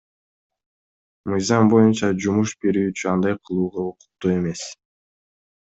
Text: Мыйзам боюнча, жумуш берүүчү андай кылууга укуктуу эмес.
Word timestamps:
Мыйзам 1.31 1.67
боюнча, 1.73 2.09
жумуш 2.25 2.55
берүүчү 2.65 3.13
андай 3.13 3.39
кылууга 3.45 3.87
укуктуу 3.93 4.35
эмес. 4.41 4.67